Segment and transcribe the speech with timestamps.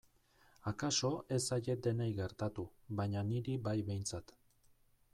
[0.71, 2.67] Akaso ez zaie denei gertatu
[3.01, 4.39] baina niri bai behintzat.